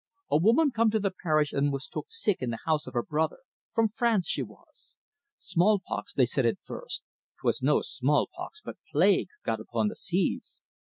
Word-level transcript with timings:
A 0.31 0.37
woman 0.37 0.71
come 0.71 0.89
to 0.89 0.99
the 0.99 1.11
parish 1.11 1.53
an' 1.53 1.69
was 1.69 1.87
took 1.87 2.07
sick 2.09 2.41
in 2.41 2.49
the 2.49 2.57
house 2.65 2.87
of 2.87 2.95
her 2.95 3.03
brother 3.03 3.37
from 3.71 3.87
France 3.87 4.27
she 4.27 4.41
was. 4.41 4.95
Small 5.37 5.79
pox 5.79 6.11
they 6.11 6.25
said 6.25 6.43
at 6.43 6.57
furst. 6.63 7.03
'Twas 7.39 7.61
no 7.61 7.81
small 7.81 8.27
pox, 8.35 8.61
but 8.65 8.77
plague, 8.91 9.27
got 9.45 9.59
upon 9.59 9.89
the 9.89 9.95
seas. 9.95 10.59